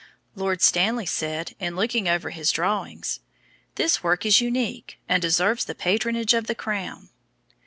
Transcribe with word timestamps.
Lord 0.33 0.63
Stanley 0.63 1.05
said 1.05 1.53
in 1.59 1.75
looking 1.75 2.07
over 2.09 2.31
his 2.31 2.49
drawings: 2.51 3.19
"This 3.75 4.01
work 4.01 4.25
is 4.25 4.41
unique, 4.41 4.97
and 5.07 5.21
deserves 5.21 5.63
the 5.65 5.75
patronage 5.75 6.33
of 6.33 6.47
the 6.47 6.55
Crown." 6.55 7.09